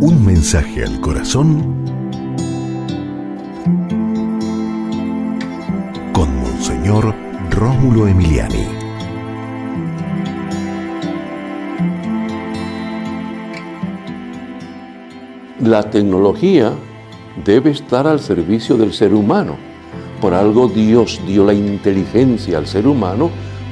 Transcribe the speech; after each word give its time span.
Un 0.00 0.24
mensaje 0.24 0.82
al 0.82 1.00
corazón 1.00 1.84
con 6.12 6.40
Monseñor 6.40 7.14
Rómulo 7.50 8.08
Emiliani. 8.08 8.66
La 15.60 15.88
tecnología 15.90 16.72
debe 17.44 17.70
estar 17.70 18.08
al 18.08 18.18
servicio 18.18 18.76
del 18.76 18.92
ser 18.92 19.14
humano. 19.14 19.56
Por 20.20 20.34
algo 20.34 20.68
Dios 20.68 21.20
dio 21.26 21.44
la 21.44 21.54
inteligencia 21.54 22.58
al 22.58 22.66
ser 22.66 22.88
humano 22.88 23.30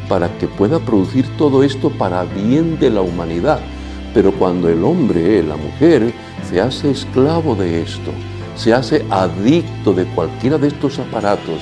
para 0.09 0.39
que 0.39 0.46
pueda 0.46 0.79
producir 0.79 1.27
todo 1.36 1.64
esto 1.64 1.91
para 1.91 2.25
bien 2.25 2.79
de 2.79 2.91
la 2.91 3.00
humanidad. 3.00 3.61
Pero 4.14 4.32
cuando 4.32 4.68
el 4.68 4.84
hombre, 4.84 5.43
la 5.43 5.57
mujer, 5.57 6.12
se 6.48 6.61
hace 6.61 6.90
esclavo 6.90 7.54
de 7.54 7.82
esto, 7.82 8.11
se 8.57 8.72
hace 8.72 9.04
adicto 9.11 9.93
de 9.93 10.04
cualquiera 10.07 10.58
de 10.58 10.68
estos 10.68 10.98
aparatos 10.98 11.61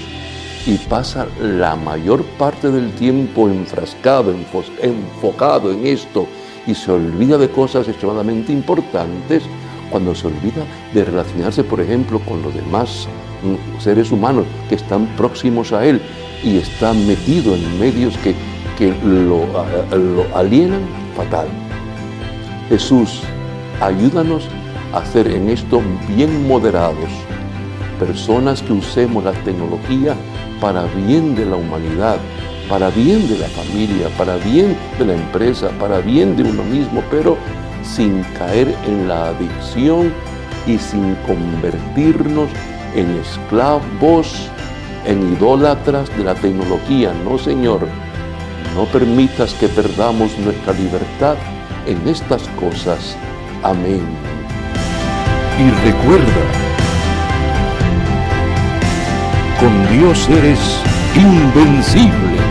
y 0.67 0.77
pasa 0.77 1.27
la 1.41 1.77
mayor 1.77 2.25
parte 2.39 2.71
del 2.71 2.91
tiempo 2.93 3.49
enfrascado, 3.49 4.35
enfocado 4.83 5.73
en 5.73 5.87
esto 5.87 6.27
y 6.67 6.75
se 6.75 6.93
olvida 6.93 7.39
de 7.39 7.51
cosas 7.51 7.89
extremadamente 7.89 8.53
importantes, 8.53 9.43
cuando 9.91 10.15
se 10.15 10.29
olvida 10.29 10.65
de 10.95 11.05
relacionarse, 11.05 11.65
por 11.65 11.81
ejemplo, 11.81 12.21
con 12.21 12.43
los 12.43 12.55
demás 12.55 13.09
mm, 13.43 13.81
seres 13.81 14.13
humanos 14.13 14.45
que 14.69 14.77
están 14.77 15.07
próximos 15.17 15.73
a 15.73 15.85
él 15.85 16.01
y 16.45 16.59
está 16.59 16.93
metido 16.93 17.55
en 17.55 17.81
medios 17.81 18.15
que, 18.19 18.35
lo, 19.05 19.47
lo 19.95 20.37
alienan, 20.37 20.81
fatal. 21.15 21.49
Jesús, 22.71 23.21
ayúdanos 23.81 24.45
a 24.93 25.05
ser 25.05 25.27
en 25.27 25.49
esto 25.51 25.83
bien 26.07 26.47
moderados, 26.47 27.11
personas 27.99 28.63
que 28.63 28.73
usemos 28.73 29.25
la 29.25 29.33
tecnología 29.33 30.15
para 30.61 30.85
bien 30.85 31.35
de 31.35 31.47
la 31.47 31.57
humanidad, 31.57 32.19
para 32.69 32.91
bien 32.91 33.29
de 33.29 33.39
la 33.39 33.49
familia, 33.49 34.09
para 34.17 34.37
bien 34.37 34.77
de 35.01 35.05
la 35.05 35.15
empresa, 35.15 35.71
para 35.81 35.99
bien 35.99 36.37
de 36.37 36.45
uno 36.45 36.63
mismo, 36.63 37.03
pero 37.11 37.37
sin 37.83 38.23
caer 38.39 38.73
en 38.87 39.09
la 39.09 39.31
adicción 39.31 40.13
y 40.65 40.79
sin 40.79 41.17
convertirnos 41.27 42.51
en 42.95 43.11
esclavos, 43.17 44.49
en 45.07 45.35
idólatras 45.35 46.09
de 46.17 46.23
la 46.23 46.37
tecnología. 46.37 47.13
No, 47.25 47.37
Señor, 47.37 47.81
no 48.77 48.85
permitas 48.85 49.55
que 49.55 49.67
perdamos 49.67 50.39
nuestra 50.39 50.73
libertad 50.75 51.35
en 51.87 52.09
estas 52.09 52.43
cosas. 52.61 53.17
Amén. 53.63 54.03
Y 55.59 55.71
recuerda, 55.87 56.45
con 59.61 59.99
Dios 59.99 60.29
eres 60.29 60.61
invencible. 61.15 62.50